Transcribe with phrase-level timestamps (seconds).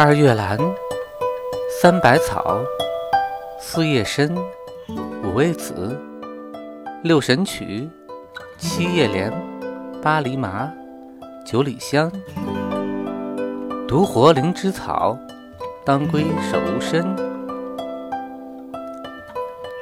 [0.00, 0.56] 二月兰，
[1.82, 2.60] 三百草，
[3.58, 4.32] 四叶参，
[5.24, 5.98] 五味子，
[7.02, 7.90] 六神曲，
[8.56, 9.32] 七叶莲，
[10.00, 10.70] 八厘麻，
[11.44, 12.12] 九里香，
[13.88, 15.18] 独活灵芝草，
[15.84, 17.04] 当归手无参。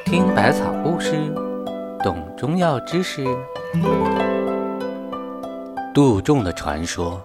[0.06, 1.12] 听百草故事，
[2.02, 3.22] 懂中药知识。
[5.92, 7.20] 杜仲的传说。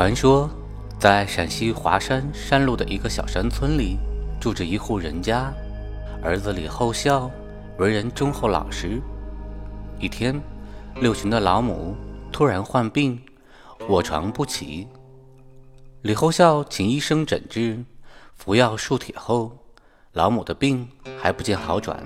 [0.00, 0.48] 传说，
[0.98, 3.98] 在陕西华山山路的一个小山村里，
[4.40, 5.52] 住着一户人家。
[6.22, 7.30] 儿子李后孝
[7.76, 8.98] 为人忠厚老实。
[9.98, 10.40] 一天，
[11.02, 11.94] 六旬的老母
[12.32, 13.20] 突然患病，
[13.90, 14.88] 卧床不起。
[16.00, 17.84] 李后孝请医生诊治，
[18.34, 19.52] 服药数帖后，
[20.14, 20.88] 老母的病
[21.20, 22.02] 还不见好转。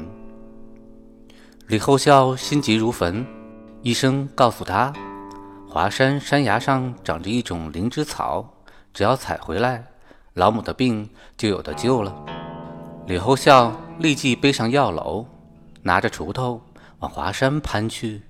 [1.69, 3.25] 李后孝心急如焚，
[3.83, 4.93] 医生告诉他。
[5.75, 8.49] 华山山崖上长着一种灵芝草，
[8.93, 9.85] 只要采回来，
[10.35, 12.15] 老母的病就有的救了。
[13.09, 15.27] 李后孝立即背上药篓，
[15.83, 16.63] 拿着锄头
[17.01, 18.23] 往华山攀去。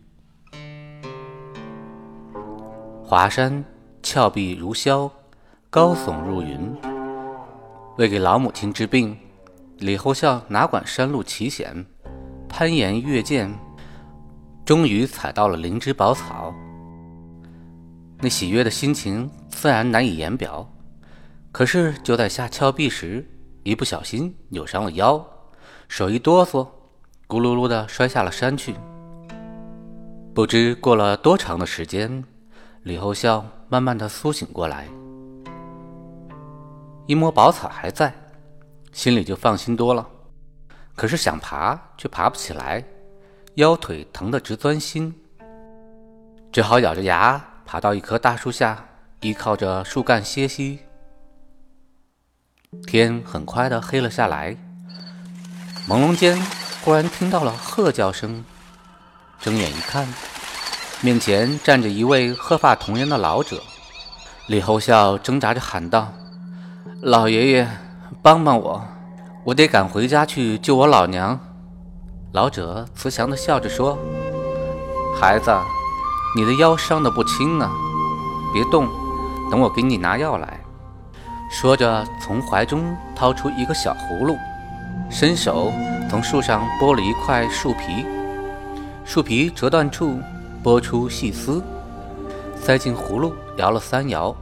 [3.04, 3.62] 华山
[4.02, 5.10] 峭壁如削，
[5.68, 6.74] 高耸入云。
[7.98, 9.14] 为给老母亲治病，
[9.80, 11.84] 李后孝哪管山路奇险，
[12.48, 13.52] 攀岩越涧，
[14.64, 16.50] 终于采到了灵芝宝草。
[18.20, 20.66] 那喜悦的心情自然难以言表，
[21.52, 23.28] 可是就在下峭壁时，
[23.62, 25.24] 一不小心扭伤了腰，
[25.88, 26.66] 手一哆嗦，
[27.28, 28.74] 咕噜噜的摔下了山去。
[30.34, 32.24] 不知过了多长的时间，
[32.82, 34.88] 李后孝慢慢的苏醒过来，
[37.06, 38.12] 一摸宝草还在，
[38.92, 40.08] 心里就放心多了。
[40.96, 42.82] 可是想爬却爬不起来，
[43.54, 45.14] 腰腿疼得直钻心，
[46.50, 47.44] 只好咬着牙。
[47.66, 48.84] 爬到一棵大树下，
[49.20, 50.80] 依靠着树干歇息。
[52.86, 54.56] 天很快的黑了下来，
[55.88, 56.40] 朦胧间
[56.82, 58.44] 忽然听到了鹤叫声。
[59.40, 60.06] 睁眼一看，
[61.00, 63.62] 面前站着一位鹤发童颜的老者。
[64.48, 66.12] 李后笑挣扎着喊道
[67.00, 67.68] ：“老爷爷，
[68.22, 68.86] 帮帮我，
[69.44, 71.38] 我得赶回家去救我老娘。”
[72.32, 73.98] 老者慈祥的笑着说
[75.18, 75.50] ：“孩子。”
[76.36, 77.70] 你的腰伤得不轻啊，
[78.52, 78.88] 别动，
[79.50, 80.60] 等我给你拿药来。
[81.48, 84.36] 说着，从怀中掏出一个小葫芦，
[85.08, 85.72] 伸手
[86.10, 88.04] 从树上剥了一块树皮，
[89.04, 90.18] 树皮折断处
[90.64, 91.62] 剥出细丝，
[92.56, 94.34] 塞进葫芦，摇了三摇，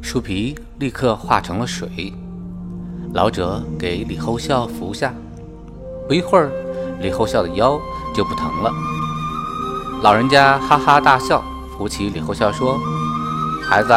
[0.00, 2.14] 树皮立刻化成了水。
[3.12, 5.12] 老者给李后孝服下，
[6.08, 6.50] 不一会儿，
[7.02, 7.78] 李后孝的腰
[8.14, 8.72] 就不疼了。
[10.02, 11.44] 老人家哈哈大笑，
[11.76, 12.78] 扶起李后孝说
[13.68, 13.92] ：“孩子，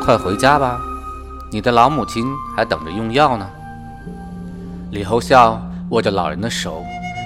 [0.00, 0.78] 快回家吧，
[1.50, 2.24] 你的老母亲
[2.54, 3.44] 还等着用药呢。”
[4.92, 6.84] 李后孝握着老人的手，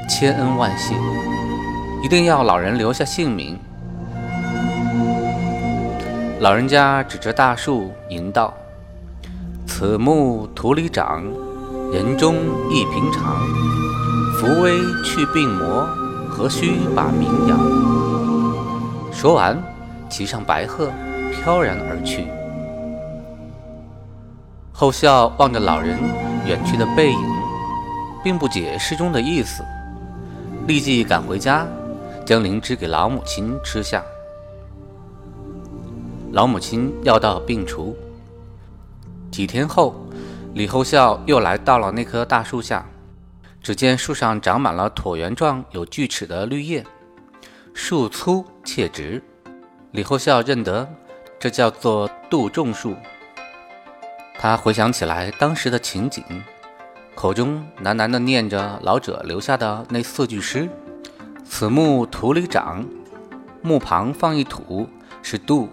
[0.08, 0.94] 千恩万谢，
[2.02, 3.58] 一定要老人留下姓名。
[6.40, 8.54] 老人家指着大树吟道
[9.68, 11.22] ：“此木土里长，
[11.92, 12.36] 人中
[12.70, 13.36] 亦平常，
[14.38, 15.86] 扶危去病魔。”
[16.38, 17.58] 何须把名扬？
[19.12, 19.60] 说完，
[20.08, 20.88] 骑上白鹤，
[21.32, 22.28] 飘然而去。
[24.72, 25.98] 后孝望着老人
[26.46, 27.18] 远去的背影，
[28.22, 29.64] 并不解诗中的意思，
[30.68, 31.66] 立即赶回家，
[32.24, 34.00] 将灵芝给老母亲吃下。
[36.30, 37.96] 老母亲药到病除。
[39.32, 39.96] 几天后，
[40.54, 42.86] 李后孝又来到了那棵大树下。
[43.68, 46.82] 只见树上长满了椭圆状、有锯齿的绿叶，
[47.74, 49.22] 树粗且直。
[49.90, 50.88] 李后孝认得，
[51.38, 52.96] 这叫做杜仲树。
[54.38, 56.24] 他回想起来当时的情景，
[57.14, 60.66] 口中喃喃地念着老者留下的那四句诗
[61.44, 62.88] ：“此木土里长，
[63.60, 64.88] 木旁放一土
[65.22, 65.68] 是杜，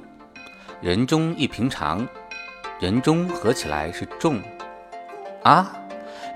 [0.82, 2.06] 人中一平常，
[2.78, 4.42] 人中合起来是仲。”
[5.44, 5.74] 啊！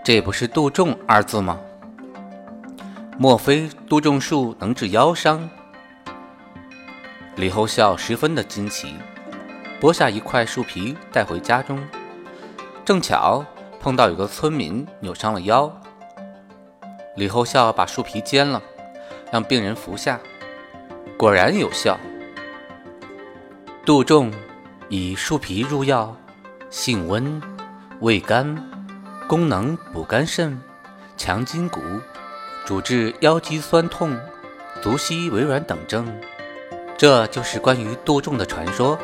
[0.03, 1.59] 这不是杜仲二字吗？
[3.17, 5.49] 莫非杜仲树能治腰伤？
[7.35, 8.95] 李后孝十分的惊奇，
[9.79, 11.79] 剥下一块树皮带回家中，
[12.83, 13.45] 正巧
[13.79, 15.71] 碰到有个村民扭伤了腰。
[17.15, 18.61] 李后孝把树皮煎了，
[19.31, 20.19] 让病人服下，
[21.17, 21.97] 果然有效。
[23.85, 24.31] 杜仲
[24.87, 26.15] 以树皮入药，
[26.69, 27.41] 性温，
[27.99, 28.55] 味甘。
[29.29, 30.59] 功能补肝肾，
[31.15, 31.79] 强筋骨，
[32.65, 34.17] 主治腰肌酸痛、
[34.81, 36.19] 足膝微软等症。
[36.97, 38.97] 这就是关于杜仲的传说。